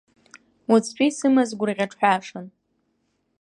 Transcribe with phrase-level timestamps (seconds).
[0.69, 2.45] Уаҵәтәи сымаз гәырӷьаҿҳәашан.